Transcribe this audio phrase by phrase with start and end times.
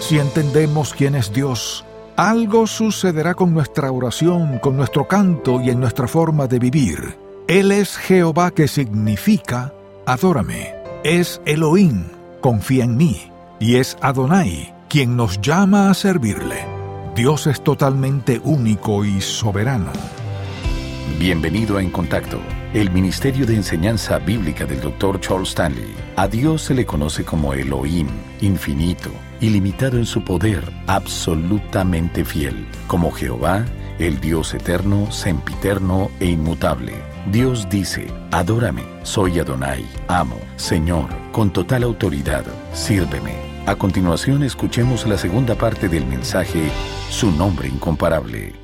[0.00, 1.84] Si entendemos quién es Dios,
[2.16, 7.18] algo sucederá con nuestra oración, con nuestro canto y en nuestra forma de vivir.
[7.46, 9.72] Él es Jehová que significa
[10.06, 10.74] adórame.
[11.04, 12.04] Es Elohim,
[12.40, 13.30] confía en mí.
[13.60, 16.64] Y es Adonai, quien nos llama a servirle.
[17.14, 19.92] Dios es totalmente único y soberano.
[21.18, 22.38] Bienvenido a En Contacto,
[22.72, 25.20] el Ministerio de Enseñanza Bíblica del Dr.
[25.20, 25.94] Charles Stanley.
[26.16, 28.08] A Dios se le conoce como Elohim,
[28.40, 29.10] infinito,
[29.40, 33.64] ilimitado en su poder, absolutamente fiel, como Jehová,
[33.98, 36.94] el Dios eterno, sempiterno e inmutable.
[37.30, 43.34] Dios dice, adórame, soy Adonai, amo, Señor, con total autoridad, sírveme.
[43.66, 46.70] A continuación escuchemos la segunda parte del mensaje,
[47.10, 48.54] Su nombre incomparable.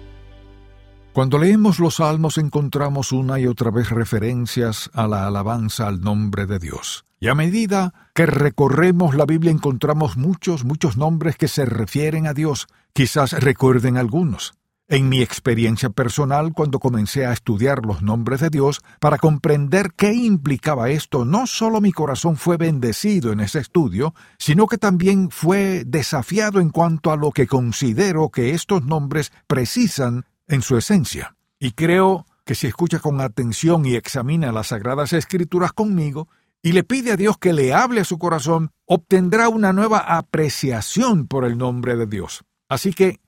[1.13, 6.47] Cuando leemos los salmos encontramos una y otra vez referencias a la alabanza al nombre
[6.47, 7.05] de Dios.
[7.25, 12.35] Y a medida que recorremos la Biblia encontramos muchos, muchos nombres que se refieren a
[12.35, 12.67] Dios.
[12.93, 14.53] Quizás recuerden algunos.
[14.89, 20.13] En mi experiencia personal, cuando comencé a estudiar los nombres de Dios para comprender qué
[20.13, 25.85] implicaba esto, no solo mi corazón fue bendecido en ese estudio, sino que también fue
[25.87, 31.37] desafiado en cuanto a lo que considero que estos nombres precisan en su esencia.
[31.59, 36.29] Y creo que si escucha con atención y examina las Sagradas Escrituras conmigo,
[36.65, 41.29] y le pide a Dios que le hable a su corazón, obtendrá una nueva apreciación
[41.29, 42.43] por el nombre de Dios.
[42.71, 43.21] Así que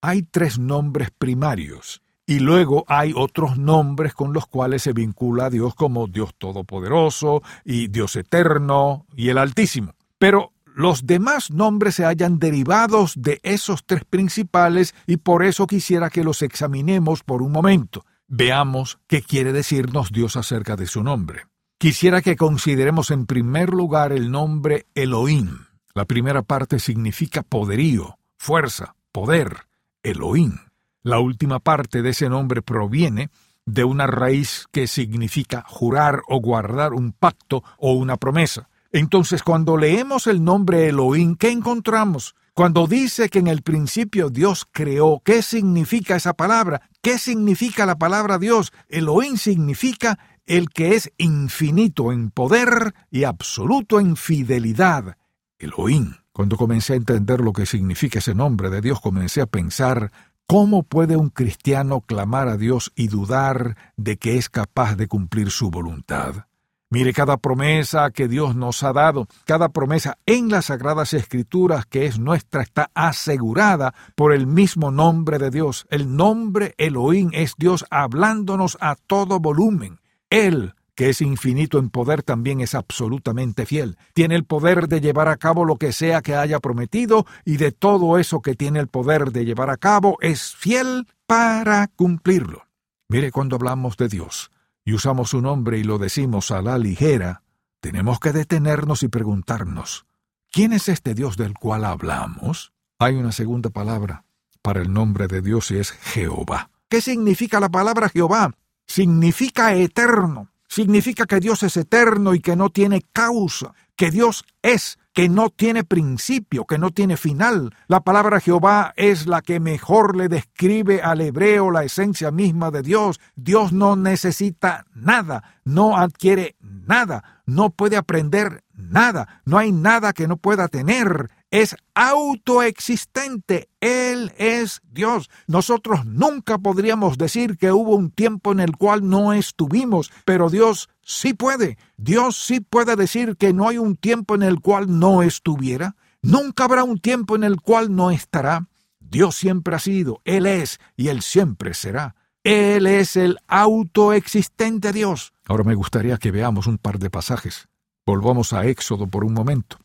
[0.00, 5.50] hay tres nombres primarios y luego hay otros nombres con los cuales se vincula a
[5.50, 9.96] Dios como Dios Todopoderoso y Dios Eterno y el Altísimo.
[10.16, 16.10] Pero los demás nombres se hallan derivados de esos tres principales y por eso quisiera
[16.10, 18.04] que los examinemos por un momento.
[18.28, 21.42] Veamos qué quiere decirnos Dios acerca de su nombre.
[21.78, 25.66] Quisiera que consideremos en primer lugar el nombre Elohim.
[25.94, 29.68] La primera parte significa poderío, fuerza, poder.
[30.02, 30.58] Elohim.
[31.04, 33.30] La última parte de ese nombre proviene
[33.64, 38.68] de una raíz que significa jurar o guardar un pacto o una promesa.
[38.90, 42.34] Entonces, cuando leemos el nombre Elohim, ¿qué encontramos?
[42.54, 46.82] Cuando dice que en el principio Dios creó, ¿qué significa esa palabra?
[47.02, 48.72] ¿Qué significa la palabra Dios?
[48.88, 55.16] Elohim significa el que es infinito en poder y absoluto en fidelidad.
[55.58, 56.14] Elohim.
[56.32, 60.12] Cuando comencé a entender lo que significa ese nombre de Dios, comencé a pensar
[60.46, 65.50] cómo puede un cristiano clamar a Dios y dudar de que es capaz de cumplir
[65.50, 66.46] su voluntad.
[66.90, 72.06] Mire cada promesa que Dios nos ha dado, cada promesa en las sagradas escrituras que
[72.06, 75.86] es nuestra está asegurada por el mismo nombre de Dios.
[75.90, 79.98] El nombre Elohim es Dios hablándonos a todo volumen.
[80.30, 83.96] Él que es infinito en poder, también es absolutamente fiel.
[84.14, 87.70] Tiene el poder de llevar a cabo lo que sea que haya prometido y de
[87.70, 92.66] todo eso que tiene el poder de llevar a cabo es fiel para cumplirlo.
[93.08, 94.50] Mire, cuando hablamos de Dios
[94.84, 97.44] y usamos su nombre y lo decimos a la ligera,
[97.78, 100.04] tenemos que detenernos y preguntarnos,
[100.50, 102.72] ¿quién es este Dios del cual hablamos?
[102.98, 104.24] Hay una segunda palabra
[104.62, 106.70] para el nombre de Dios y es Jehová.
[106.88, 108.50] ¿Qué significa la palabra Jehová?
[108.88, 114.98] Significa eterno significa que Dios es eterno y que no tiene causa, que Dios es,
[115.12, 117.74] que no tiene principio, que no tiene final.
[117.88, 122.82] La palabra Jehová es la que mejor le describe al hebreo la esencia misma de
[122.82, 123.18] Dios.
[123.34, 130.28] Dios no necesita nada, no adquiere nada, no puede aprender nada, no hay nada que
[130.28, 133.68] no pueda tener es autoexistente.
[133.80, 135.30] Él es Dios.
[135.46, 140.88] Nosotros nunca podríamos decir que hubo un tiempo en el cual no estuvimos, pero Dios
[141.02, 141.78] sí puede.
[141.96, 145.96] Dios sí puede decir que no hay un tiempo en el cual no estuviera.
[146.22, 148.68] Nunca habrá un tiempo en el cual no estará.
[149.00, 152.14] Dios siempre ha sido, Él es y Él siempre será.
[152.44, 155.32] Él es el autoexistente Dios.
[155.46, 157.68] Ahora me gustaría que veamos un par de pasajes.
[158.06, 159.78] Volvamos a Éxodo por un momento.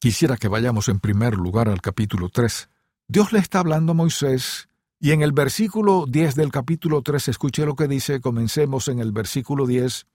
[0.00, 2.70] Quisiera que vayamos en primer lugar al capítulo 3.
[3.06, 7.66] Dios le está hablando a Moisés y en el versículo 10 del capítulo 3 escuche
[7.66, 10.06] lo que dice, comencemos en el versículo 10.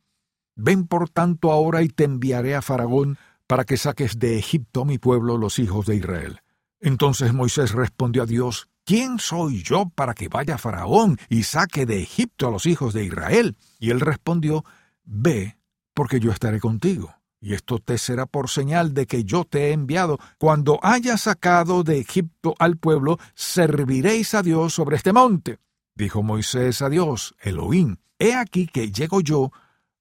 [0.56, 4.86] Ven por tanto ahora y te enviaré a Faraón para que saques de Egipto a
[4.86, 6.40] mi pueblo los hijos de Israel.
[6.80, 12.02] Entonces Moisés respondió a Dios, ¿quién soy yo para que vaya Faraón y saque de
[12.02, 13.56] Egipto a los hijos de Israel?
[13.78, 14.66] Y él respondió,
[15.04, 15.60] Ve,
[15.94, 19.72] porque yo estaré contigo y esto te será por señal de que yo te he
[19.72, 20.18] enviado.
[20.38, 25.60] Cuando haya sacado de Egipto al pueblo, serviréis a Dios sobre este monte.
[25.94, 29.52] Dijo Moisés a Dios, Elohim, he aquí que llego yo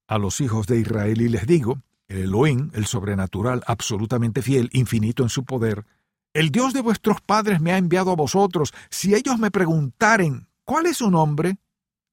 [0.07, 5.23] a los hijos de Israel y les digo, el Elohim, el sobrenatural, absolutamente fiel, infinito
[5.23, 5.85] en su poder,
[6.33, 8.73] el Dios de vuestros padres me ha enviado a vosotros.
[8.89, 11.57] Si ellos me preguntaren, ¿cuál es su nombre?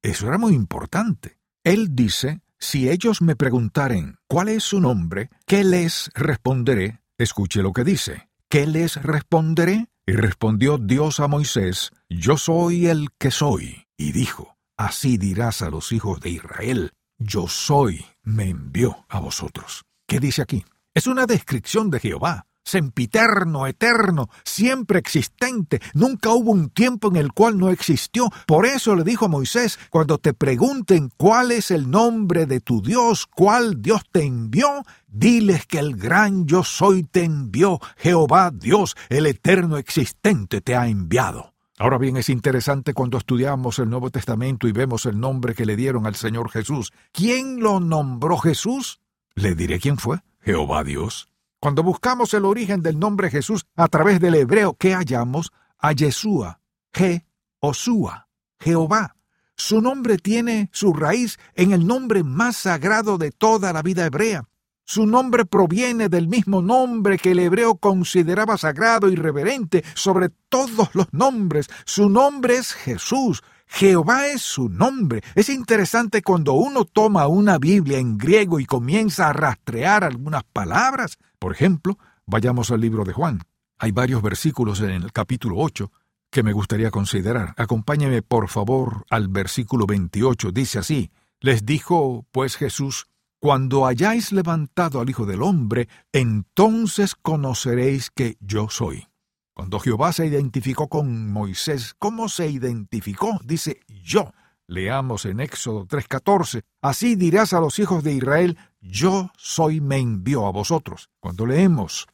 [0.02, 1.38] Eso era muy importante.
[1.64, 5.31] Él dice, si ellos me preguntaren, ¿cuál es su nombre?
[5.47, 7.00] ¿Qué les responderé?
[7.19, 8.29] Escuche lo que dice.
[8.49, 9.88] ¿Qué les responderé?
[10.06, 13.88] Y respondió Dios a Moisés, Yo soy el que soy.
[13.97, 19.85] Y dijo, Así dirás a los hijos de Israel, Yo soy, me envió a vosotros.
[20.06, 20.65] ¿Qué dice aquí?
[20.94, 25.81] Es una descripción de Jehová sempiterno, eterno, siempre existente.
[25.94, 28.31] Nunca hubo un tiempo en el cual no existió.
[28.47, 32.82] Por eso le dijo a Moisés, cuando te pregunten cuál es el nombre de tu
[32.82, 38.97] Dios, cuál Dios te envió, diles que el gran yo soy te envió, Jehová Dios,
[39.08, 41.53] el eterno existente te ha enviado.
[41.79, 45.75] Ahora bien, es interesante cuando estudiamos el Nuevo Testamento y vemos el nombre que le
[45.75, 46.93] dieron al Señor Jesús.
[47.11, 49.00] ¿Quién lo nombró Jesús?
[49.35, 50.19] Le diré quién fue.
[50.43, 51.31] Jehová Dios.
[51.62, 55.53] Cuando buscamos el origen del nombre Jesús a través del hebreo, ¿qué hallamos?
[55.79, 56.59] A Yeshua,
[56.93, 57.25] Je,
[57.61, 58.26] Osúa,
[58.59, 59.14] Jehová.
[59.55, 64.43] Su nombre tiene su raíz en el nombre más sagrado de toda la vida hebrea.
[64.85, 70.93] Su nombre proviene del mismo nombre que el hebreo consideraba sagrado y reverente sobre todos
[70.94, 71.69] los nombres.
[71.85, 73.41] Su nombre es Jesús.
[73.69, 75.23] Jehová es su nombre.
[75.37, 81.19] Es interesante cuando uno toma una Biblia en griego y comienza a rastrear algunas palabras.
[81.43, 83.41] Por ejemplo, vayamos al libro de Juan.
[83.77, 85.91] Hay varios versículos en el capítulo 8
[86.31, 87.53] que me gustaría considerar.
[87.56, 90.53] Acompáñeme, por favor, al versículo 28.
[90.53, 91.11] Dice así,
[91.41, 93.09] les dijo, pues Jesús,
[93.41, 99.09] cuando hayáis levantado al Hijo del Hombre, entonces conoceréis que yo soy.
[99.53, 103.41] Cuando Jehová se identificó con Moisés, ¿cómo se identificó?
[103.43, 104.33] Dice yo.
[104.72, 110.46] Leamos en Éxodo 3:14, así dirás a los hijos de Israel, yo soy me envió
[110.46, 111.10] a vosotros.
[111.20, 112.06] Cuando leemos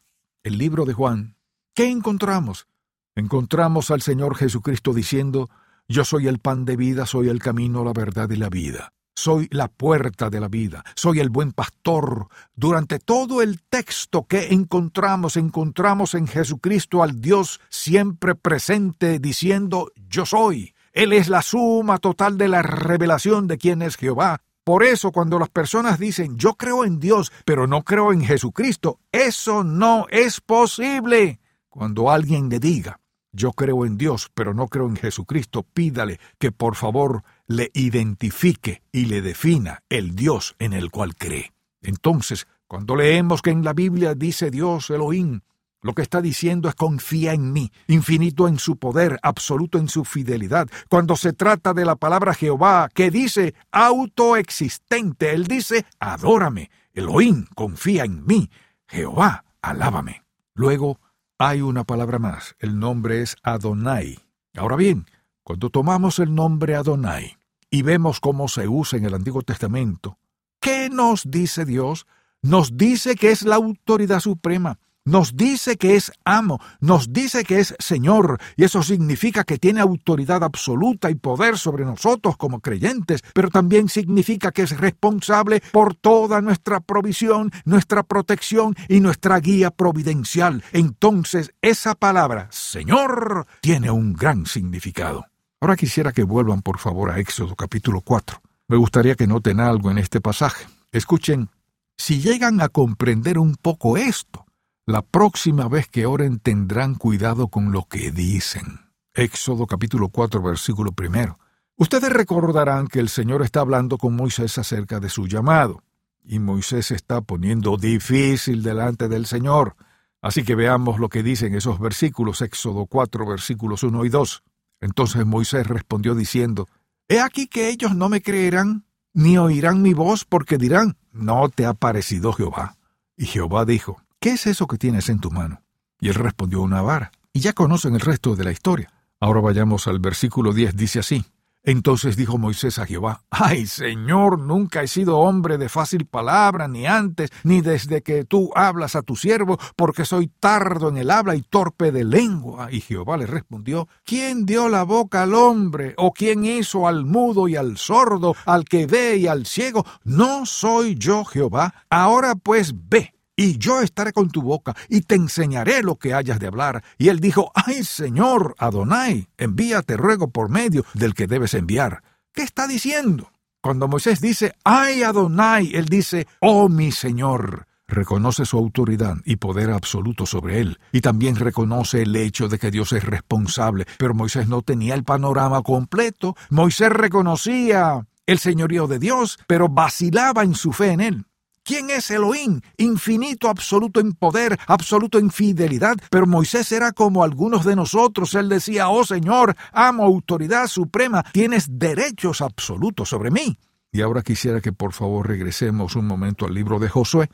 [0.43, 1.37] el libro de Juan,
[1.73, 2.67] ¿qué encontramos?
[3.15, 5.49] Encontramos al Señor Jesucristo diciendo,
[5.87, 8.93] yo soy el pan de vida, soy el camino, la verdad y la vida.
[9.15, 12.27] Soy la puerta de la vida, soy el buen pastor.
[12.57, 20.27] Durante todo el texto que encontramos, encontramos en Jesucristo al Dios siempre presente diciendo, yo
[20.27, 20.75] soy.
[20.99, 24.43] Él es la suma total de la revelación de quién es Jehová.
[24.65, 28.99] Por eso cuando las personas dicen yo creo en Dios, pero no creo en Jesucristo,
[29.13, 31.39] eso no es posible.
[31.69, 32.99] Cuando alguien le diga
[33.31, 38.83] yo creo en Dios, pero no creo en Jesucristo, pídale que por favor le identifique
[38.91, 41.53] y le defina el Dios en el cual cree.
[41.81, 45.43] Entonces, cuando leemos que en la Biblia dice Dios Elohim,
[45.81, 50.05] lo que está diciendo es confía en mí, infinito en su poder, absoluto en su
[50.05, 50.69] fidelidad.
[50.89, 56.71] Cuando se trata de la palabra Jehová, que dice autoexistente, él dice adórame.
[56.93, 58.51] Elohim, confía en mí.
[58.89, 60.25] Jehová, alábame.
[60.55, 60.99] Luego
[61.39, 64.19] hay una palabra más, el nombre es Adonai.
[64.57, 65.07] Ahora bien,
[65.45, 67.39] cuando tomamos el nombre Adonai
[67.71, 70.19] y vemos cómo se usa en el Antiguo Testamento,
[70.61, 72.07] ¿qué nos dice Dios?
[72.43, 77.61] Nos dice que es la autoridad suprema nos dice que es amo, nos dice que
[77.61, 83.23] es Señor, y eso significa que tiene autoridad absoluta y poder sobre nosotros como creyentes,
[83.33, 89.71] pero también significa que es responsable por toda nuestra provisión, nuestra protección y nuestra guía
[89.71, 90.63] providencial.
[90.73, 95.27] Entonces, esa palabra, Señor, tiene un gran significado.
[95.61, 98.41] Ahora quisiera que vuelvan por favor a Éxodo capítulo 4.
[98.69, 100.67] Me gustaría que noten algo en este pasaje.
[100.93, 101.49] Escuchen,
[101.97, 104.45] si llegan a comprender un poco esto,
[104.89, 108.81] la próxima vez que oren tendrán cuidado con lo que dicen.
[109.13, 111.39] Éxodo capítulo 4 versículo primero.
[111.77, 115.83] Ustedes recordarán que el Señor está hablando con Moisés acerca de su llamado,
[116.25, 119.77] y Moisés se está poniendo difícil delante del Señor.
[120.23, 124.43] Así que veamos lo que dicen esos versículos, Éxodo 4 versículos 1 y 2.
[124.81, 126.67] Entonces Moisés respondió diciendo,
[127.09, 131.67] He aquí que ellos no me creerán, ni oirán mi voz, porque dirán, No te
[131.67, 132.77] ha parecido Jehová.
[133.19, 135.63] Y Jehová dijo, ¿qué es eso que tienes en tu mano?
[136.01, 137.11] Y él respondió una vara.
[137.33, 138.93] Y ya conocen el resto de la historia.
[139.21, 141.25] Ahora vayamos al versículo 10, dice así.
[141.65, 146.87] Entonces dijo Moisés a Jehová, Ay Señor, nunca he sido hombre de fácil palabra, ni
[146.87, 151.35] antes, ni desde que tú hablas a tu siervo, porque soy tardo en el habla
[151.35, 152.73] y torpe de lengua.
[152.73, 155.95] Y Jehová le respondió, ¿quién dio la boca al hombre?
[155.99, 159.85] ¿O quién hizo al mudo y al sordo, al que ve y al ciego?
[160.05, 161.75] No soy yo Jehová.
[161.91, 166.41] Ahora pues ve y yo estaré con tu boca, y te enseñaré lo que hayas
[166.41, 166.83] de hablar.
[166.99, 172.03] Y él dijo, Ay, Señor, Adonai, envíate ruego por medio del que debes enviar.
[172.35, 173.31] ¿Qué está diciendo?
[173.63, 177.69] Cuando Moisés dice, Ay, Adonai, él dice, Oh, mi Señor.
[177.87, 182.73] reconoce su autoridad y poder absoluto sobre él, y también reconoce el hecho de que
[182.73, 186.37] Dios es responsable, pero Moisés no tenía el panorama completo.
[186.51, 191.28] Moisés reconocía el señorío de Dios, pero vacilaba en su fe en él.
[191.69, 192.63] ¿Quién es Elohim?
[192.79, 195.97] Infinito, absoluto en poder, absoluto en fidelidad.
[196.11, 198.33] Pero Moisés era como algunos de nosotros.
[198.33, 203.59] Él decía, oh Señor, amo autoridad suprema, tienes derechos absolutos sobre mí.
[203.93, 207.29] Y ahora quisiera que por favor regresemos un momento al libro de Josué.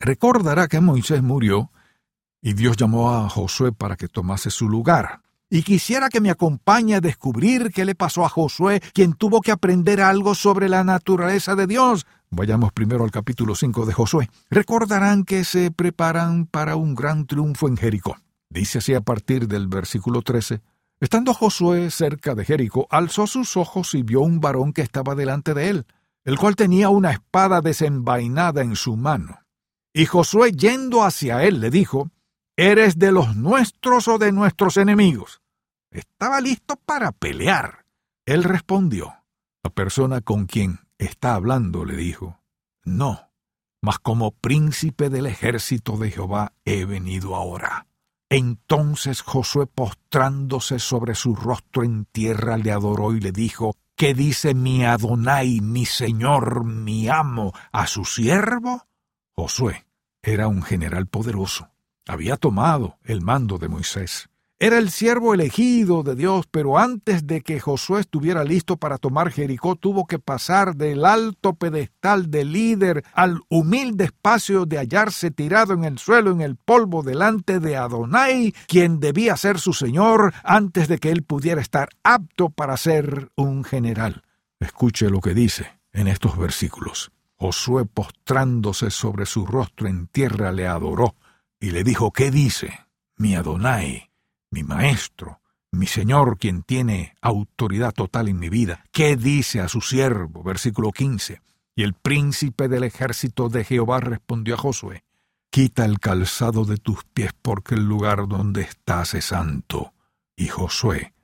[0.00, 1.70] Recordará que Moisés murió
[2.40, 5.20] y Dios llamó a Josué para que tomase su lugar.
[5.50, 9.52] Y quisiera que me acompañe a descubrir qué le pasó a Josué, quien tuvo que
[9.52, 12.06] aprender algo sobre la naturaleza de Dios.
[12.36, 14.28] Vayamos primero al capítulo 5 de Josué.
[14.50, 18.16] Recordarán que se preparan para un gran triunfo en Jericó.
[18.50, 20.60] Dice así a partir del versículo 13.
[20.98, 25.54] Estando Josué cerca de Jericó, alzó sus ojos y vio un varón que estaba delante
[25.54, 25.86] de él,
[26.24, 29.38] el cual tenía una espada desenvainada en su mano.
[29.92, 32.10] Y Josué yendo hacia él le dijo,
[32.56, 35.40] ¿Eres de los nuestros o de nuestros enemigos?
[35.92, 37.84] Estaba listo para pelear.
[38.26, 39.14] Él respondió,
[39.62, 42.40] la persona con quien está hablando le dijo,
[42.84, 43.30] No,
[43.82, 47.86] mas como príncipe del ejército de Jehová he venido ahora.
[48.30, 54.54] Entonces Josué postrándose sobre su rostro en tierra le adoró y le dijo, ¿Qué dice
[54.54, 58.88] mi Adonai, mi señor, mi amo, a su siervo?
[59.36, 59.86] Josué
[60.22, 61.70] era un general poderoso.
[62.06, 64.28] Había tomado el mando de Moisés.
[64.64, 69.30] Era el siervo elegido de Dios, pero antes de que Josué estuviera listo para tomar
[69.30, 75.74] Jericó, tuvo que pasar del alto pedestal de líder al humilde espacio de hallarse tirado
[75.74, 80.88] en el suelo en el polvo delante de Adonai, quien debía ser su señor antes
[80.88, 84.22] de que él pudiera estar apto para ser un general.
[84.58, 87.12] Escuche lo que dice en estos versículos.
[87.36, 91.16] Josué postrándose sobre su rostro en tierra le adoró
[91.60, 92.86] y le dijo, ¿qué dice?
[93.18, 94.08] Mi Adonai,
[94.54, 95.40] mi maestro,
[95.72, 98.84] mi Señor, quien tiene autoridad total en mi vida.
[98.92, 100.44] ¿Qué dice a su siervo?
[100.44, 101.42] Versículo 15.
[101.74, 105.02] Y el príncipe del ejército de Jehová respondió a Josué,
[105.50, 109.92] Quita el calzado de tus pies porque el lugar donde estás es santo.
[110.36, 111.14] Y Josué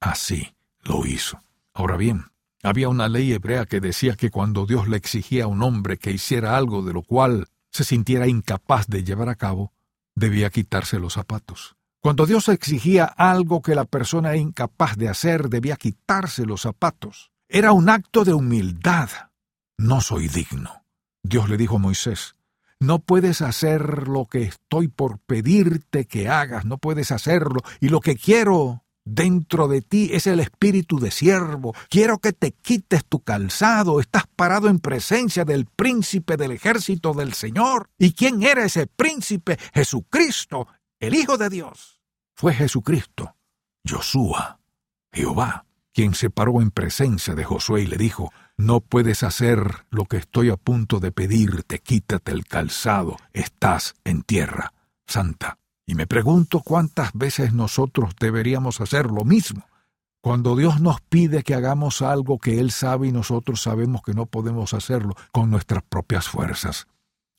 [0.00, 1.40] así lo hizo.
[1.72, 2.24] Ahora bien,
[2.64, 6.10] había una ley hebrea que decía que cuando Dios le exigía a un hombre que
[6.10, 9.72] hiciera algo de lo cual se sintiera incapaz de llevar a cabo,
[10.16, 11.76] debía quitarse los zapatos.
[12.00, 17.30] Cuando Dios exigía algo que la persona incapaz de hacer, debía quitarse los zapatos.
[17.46, 19.10] Era un acto de humildad.
[19.76, 20.84] No soy digno.
[21.22, 22.36] Dios le dijo a Moisés,
[22.78, 28.00] no puedes hacer lo que estoy por pedirte que hagas, no puedes hacerlo, y lo
[28.00, 31.74] que quiero Dentro de ti es el espíritu de siervo.
[31.88, 33.98] Quiero que te quites tu calzado.
[33.98, 37.88] Estás parado en presencia del príncipe del ejército del Señor.
[37.98, 39.58] ¿Y quién era ese príncipe?
[39.72, 40.68] Jesucristo,
[41.00, 42.02] el Hijo de Dios.
[42.34, 43.34] Fue Jesucristo,
[43.88, 44.38] Josué,
[45.12, 50.04] Jehová, quien se paró en presencia de Josué y le dijo, No puedes hacer lo
[50.04, 54.74] que estoy a punto de pedirte, quítate el calzado, estás en tierra
[55.06, 55.58] santa.
[55.86, 59.66] Y me pregunto cuántas veces nosotros deberíamos hacer lo mismo.
[60.20, 64.26] Cuando Dios nos pide que hagamos algo que Él sabe y nosotros sabemos que no
[64.26, 66.86] podemos hacerlo con nuestras propias fuerzas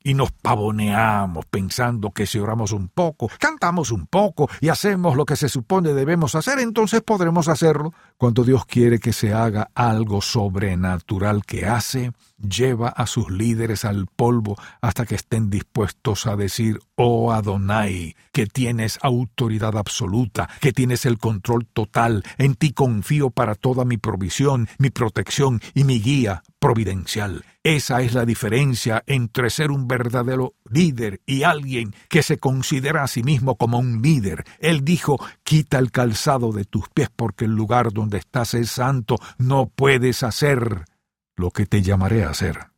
[0.04, 5.24] y nos pavoneamos pensando que si oramos un poco, cantamos un poco y hacemos lo
[5.24, 7.92] que se supone debemos hacer, entonces podremos hacerlo.
[8.16, 14.06] Cuando Dios quiere que se haga algo sobrenatural que hace, lleva a sus líderes al
[14.06, 21.06] polvo hasta que estén dispuestos a decir, oh Adonai, que tienes autoridad absoluta, que tienes
[21.06, 26.42] el control total, en ti confío para toda mi provisión, mi protección y mi guía
[26.58, 27.44] providencial.
[27.64, 33.08] Esa es la diferencia entre ser un verdadero líder y alguien que se considera a
[33.08, 34.44] sí mismo como un líder.
[34.58, 39.16] Él dijo, quita el calzado de tus pies porque el lugar donde estás es santo,
[39.38, 40.86] no puedes hacer
[41.36, 42.70] lo que te llamaré a hacer.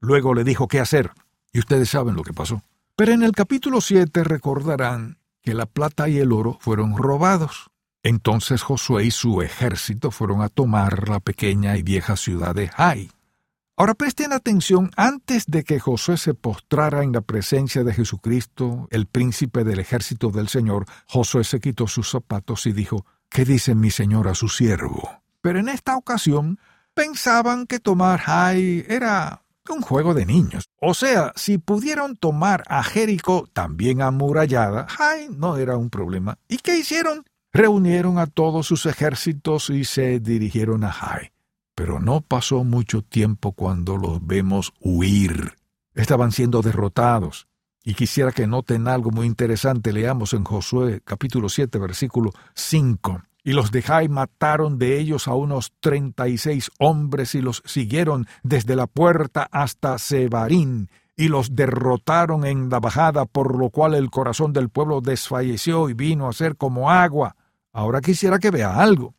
[0.00, 1.12] Luego le dijo qué hacer,
[1.52, 2.62] y ustedes saben lo que pasó.
[2.96, 7.70] Pero en el capítulo 7 recordarán que la plata y el oro fueron robados.
[8.02, 13.10] Entonces Josué y su ejército fueron a tomar la pequeña y vieja ciudad de Jai.
[13.76, 19.06] Ahora presten atención, antes de que Josué se postrara en la presencia de Jesucristo, el
[19.06, 23.90] príncipe del ejército del Señor, Josué se quitó sus zapatos y dijo, ¿Qué dice mi
[23.90, 25.22] señor a su siervo?
[25.42, 26.58] Pero en esta ocasión
[26.98, 30.68] pensaban que tomar Jai era un juego de niños.
[30.80, 36.38] O sea, si pudieron tomar a Jericó también amurallada, Jai no era un problema.
[36.48, 37.24] ¿Y qué hicieron?
[37.52, 41.30] Reunieron a todos sus ejércitos y se dirigieron a Jai.
[41.76, 45.52] Pero no pasó mucho tiempo cuando los vemos huir.
[45.94, 47.46] Estaban siendo derrotados.
[47.84, 49.92] Y quisiera que noten algo muy interesante.
[49.92, 53.22] Leamos en Josué capítulo 7, versículo 5.
[53.48, 57.62] Y los de Jai mataron de ellos a unos treinta y seis hombres y los
[57.64, 63.94] siguieron desde la puerta hasta Sebarín y los derrotaron en la bajada, por lo cual
[63.94, 67.36] el corazón del pueblo desfalleció y vino a ser como agua.
[67.72, 69.14] Ahora quisiera que vea algo.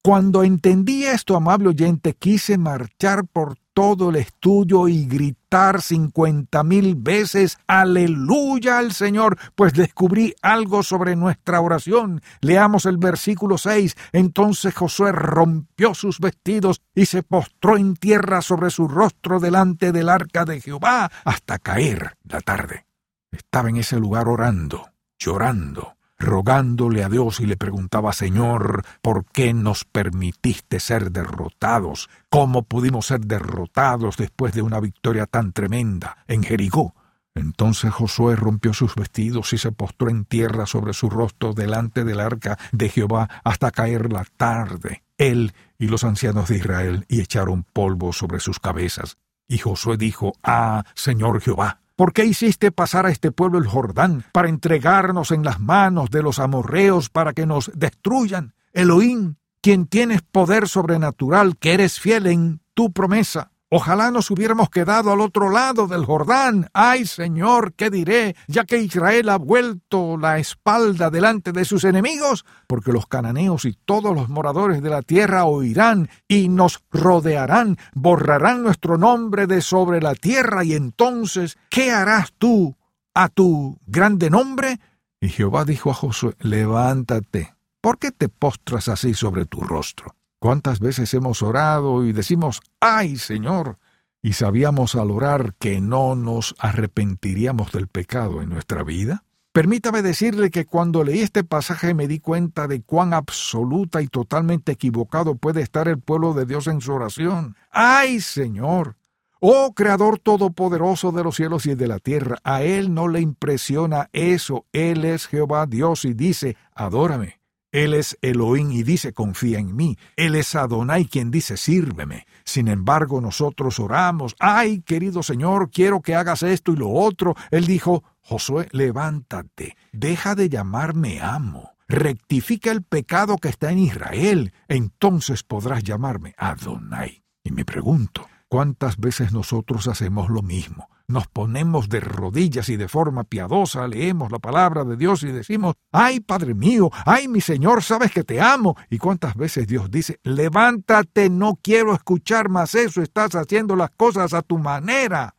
[0.00, 6.94] Cuando entendí esto, amable oyente, quise marchar por todo el estudio y gritar cincuenta mil
[6.94, 12.22] veces Aleluya al Señor, pues descubrí algo sobre nuestra oración.
[12.40, 13.96] Leamos el versículo 6.
[14.12, 20.08] Entonces Josué rompió sus vestidos y se postró en tierra sobre su rostro delante del
[20.08, 22.86] arca de Jehová hasta caer la tarde.
[23.30, 29.52] Estaba en ese lugar orando, llorando, rogándole a Dios y le preguntaba, Señor, ¿por qué
[29.52, 32.08] nos permitiste ser derrotados?
[32.30, 36.94] ¿Cómo pudimos ser derrotados después de una victoria tan tremenda en Jericó?
[37.34, 42.20] Entonces Josué rompió sus vestidos y se postró en tierra sobre su rostro delante del
[42.20, 47.64] arca de Jehová hasta caer la tarde, él y los ancianos de Israel, y echaron
[47.64, 49.16] polvo sobre sus cabezas.
[49.48, 54.24] Y Josué dijo, Ah, Señor Jehová, ¿Por qué hiciste pasar a este pueblo el Jordán
[54.32, 58.54] para entregarnos en las manos de los amorreos para que nos destruyan?
[58.72, 63.51] Elohim, quien tienes poder sobrenatural, que eres fiel en tu promesa.
[63.74, 66.68] Ojalá nos hubiéramos quedado al otro lado del Jordán.
[66.74, 68.36] Ay, Señor, ¿qué diré?
[68.46, 73.72] Ya que Israel ha vuelto la espalda delante de sus enemigos, porque los cananeos y
[73.72, 80.02] todos los moradores de la tierra oirán y nos rodearán, borrarán nuestro nombre de sobre
[80.02, 82.76] la tierra, y entonces, ¿qué harás tú
[83.14, 84.80] a tu grande nombre?
[85.18, 90.14] Y Jehová dijo a Josué, levántate, ¿por qué te postras así sobre tu rostro?
[90.42, 93.78] ¿Cuántas veces hemos orado y decimos, ay Señor?
[94.22, 99.22] Y sabíamos al orar que no nos arrepentiríamos del pecado en nuestra vida.
[99.52, 104.72] Permítame decirle que cuando leí este pasaje me di cuenta de cuán absoluta y totalmente
[104.72, 107.54] equivocado puede estar el pueblo de Dios en su oración.
[107.70, 108.96] ¡Ay, Señor!
[109.38, 114.10] Oh Creador Todopoderoso de los cielos y de la tierra, a Él no le impresiona
[114.12, 114.66] eso.
[114.72, 117.41] Él es Jehová Dios y dice, adórame.
[117.72, 119.98] Él es Elohim y dice confía en mí.
[120.16, 122.26] Él es Adonai quien dice sírveme.
[122.44, 127.34] Sin embargo, nosotros oramos, ay, querido Señor, quiero que hagas esto y lo otro.
[127.50, 131.72] Él dijo, Josué, levántate, deja de llamarme amo.
[131.88, 137.24] Rectifica el pecado que está en Israel, entonces podrás llamarme Adonai.
[137.42, 140.88] Y me pregunto, ¿cuántas veces nosotros hacemos lo mismo?
[141.12, 145.76] Nos ponemos de rodillas y de forma piadosa leemos la palabra de Dios y decimos,
[145.92, 148.76] ay Padre mío, ay mi Señor, sabes que te amo.
[148.90, 154.34] ¿Y cuántas veces Dios dice, levántate, no quiero escuchar más eso, estás haciendo las cosas
[154.34, 155.36] a tu manera?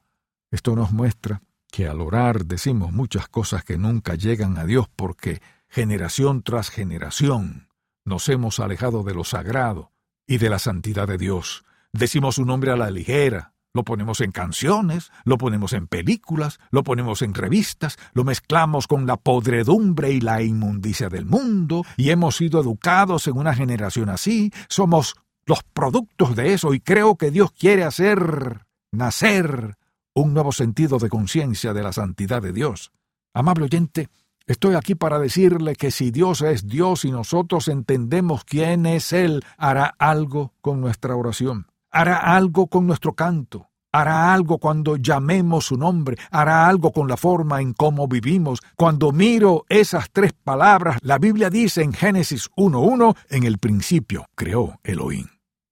[0.51, 5.41] Esto nos muestra que al orar decimos muchas cosas que nunca llegan a Dios porque
[5.67, 7.67] generación tras generación
[8.05, 9.91] nos hemos alejado de lo sagrado
[10.27, 11.65] y de la santidad de Dios.
[11.91, 16.83] Decimos su nombre a la ligera, lo ponemos en canciones, lo ponemos en películas, lo
[16.83, 22.37] ponemos en revistas, lo mezclamos con la podredumbre y la inmundicia del mundo, y hemos
[22.37, 27.51] sido educados en una generación así, somos los productos de eso, y creo que Dios
[27.51, 29.75] quiere hacer nacer
[30.13, 32.91] un nuevo sentido de conciencia de la santidad de Dios.
[33.33, 34.09] Amable oyente,
[34.45, 39.41] Estoy aquí para decirle que si Dios es Dios y nosotros entendemos quién es Él,
[39.57, 45.77] hará algo con nuestra oración hará algo con nuestro canto, hará algo cuando llamemos su
[45.77, 48.59] nombre, hará algo con la forma en cómo vivimos.
[48.75, 54.79] Cuando miro esas tres palabras, la Biblia dice en Génesis 1.1, en el principio creó
[54.83, 55.27] Elohim.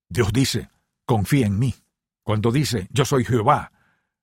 [0.08, 0.70] Dios dice,
[1.04, 1.74] confía en mí.
[2.22, 3.72] Cuando dice, yo soy Jehová,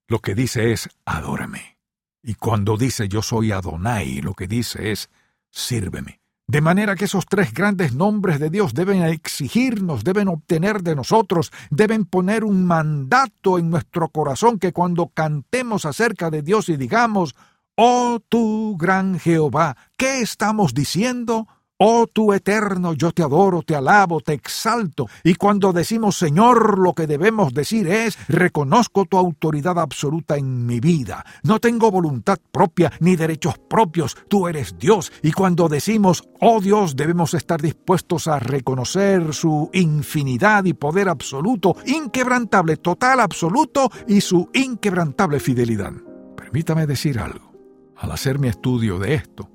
[0.07, 1.77] lo que dice es, adórame.
[2.23, 5.09] Y cuando dice, yo soy Adonai, lo que dice es,
[5.51, 6.18] sírveme.
[6.49, 11.51] De manera que esos tres grandes nombres de Dios deben exigirnos, deben obtener de nosotros,
[11.69, 17.35] deben poner un mandato en nuestro corazón que cuando cantemos acerca de Dios y digamos,
[17.75, 21.47] Oh tu gran Jehová, ¿qué estamos diciendo?
[21.82, 25.08] Oh tu eterno, yo te adoro, te alabo, te exalto.
[25.24, 30.82] Y cuando decimos Señor, lo que debemos decir es, reconozco tu autoridad absoluta en mi
[30.82, 31.26] vida.
[31.44, 35.13] No tengo voluntad propia ni derechos propios, tú eres Dios.
[35.24, 41.78] Y cuando decimos, oh Dios, debemos estar dispuestos a reconocer su infinidad y poder absoluto,
[41.86, 45.94] inquebrantable, total, absoluto y su inquebrantable fidelidad.
[46.36, 47.54] Permítame decir algo.
[47.96, 49.50] Al hacer mi estudio de esto,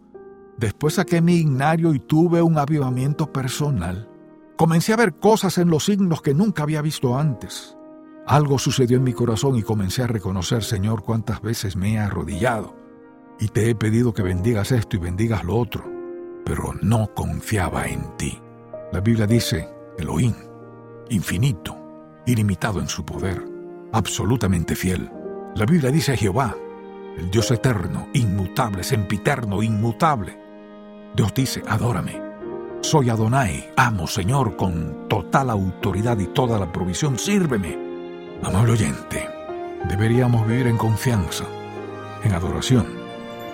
[0.59, 4.09] Después saqué mi ignario y tuve un avivamiento personal.
[4.57, 7.77] Comencé a ver cosas en los signos que nunca había visto antes.
[8.27, 12.75] Algo sucedió en mi corazón y comencé a reconocer, Señor, cuántas veces me he arrodillado.
[13.41, 15.85] y te he pedido que bendigas esto y bendigas lo otro,
[16.45, 18.41] pero no confiaba en ti.
[18.93, 20.35] La Biblia dice, Elohim,
[21.11, 21.77] infinito,
[22.27, 23.45] ilimitado en su poder,
[23.93, 25.11] absolutamente fiel.
[25.57, 26.55] La Biblia dice Jehová,
[27.19, 30.39] el Dios eterno, inmutable, sempiterno, inmutable.
[31.15, 32.21] Dios dice, adórame.
[32.81, 37.79] Soy Adonai, amo Señor con total autoridad y toda la provisión, sírveme.
[38.43, 39.27] Amable oyente,
[39.89, 41.45] deberíamos vivir en confianza,
[42.25, 42.87] en adoración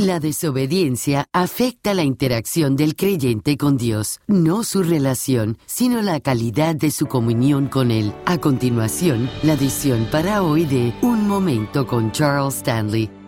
[0.00, 6.74] La desobediencia afecta la interacción del creyente con Dios, no su relación, sino la calidad
[6.74, 8.14] de su comunión con Él.
[8.24, 13.19] A continuación, la edición para hoy de Un Momento con Charles Stanley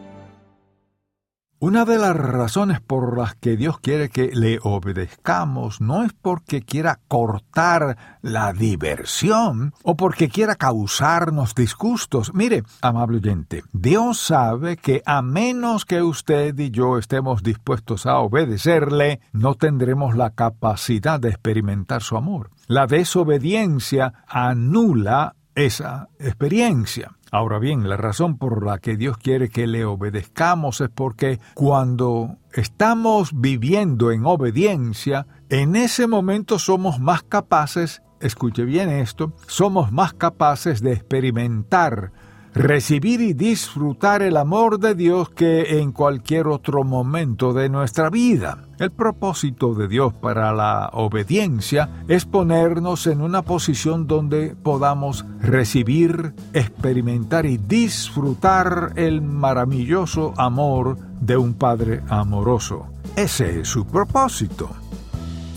[1.63, 6.63] una de las razones por las que Dios quiere que le obedezcamos no es porque
[6.63, 12.35] quiera cortar la diversión o porque quiera causarnos disgustos.
[12.35, 18.19] Mire, amable oyente, Dios sabe que a menos que usted y yo estemos dispuestos a
[18.19, 22.51] obedecerle, no tendremos la capacidad de experimentar su amor.
[22.67, 27.13] La desobediencia anula esa experiencia.
[27.35, 32.37] Ahora bien, la razón por la que Dios quiere que le obedezcamos es porque cuando
[32.53, 40.13] estamos viviendo en obediencia, en ese momento somos más capaces, escuche bien esto, somos más
[40.13, 42.13] capaces de experimentar
[42.55, 48.67] recibir y disfrutar el amor de Dios que en cualquier otro momento de nuestra vida.
[48.79, 56.35] El propósito de Dios para la obediencia es ponernos en una posición donde podamos recibir,
[56.53, 62.87] experimentar y disfrutar el maravilloso amor de un Padre amoroso.
[63.17, 64.82] Ese es su propósito.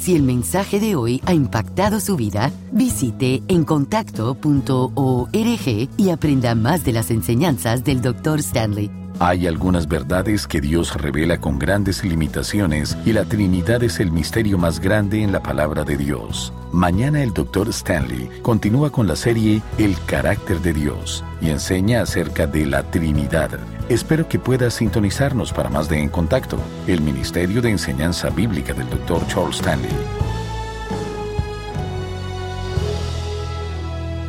[0.05, 6.93] Si el mensaje de hoy ha impactado su vida, visite encontacto.org y aprenda más de
[6.93, 8.37] las enseñanzas del Dr.
[8.37, 9.04] Stanley.
[9.19, 14.57] Hay algunas verdades que Dios revela con grandes limitaciones y la Trinidad es el misterio
[14.57, 16.51] más grande en la palabra de Dios.
[16.73, 17.69] Mañana el Dr.
[17.69, 23.51] Stanley continúa con la serie El carácter de Dios y enseña acerca de la Trinidad.
[23.87, 28.89] Espero que pueda sintonizarnos para más de En Contacto, el Ministerio de Enseñanza Bíblica del
[28.89, 29.25] Dr.
[29.27, 30.14] Charles Stanley.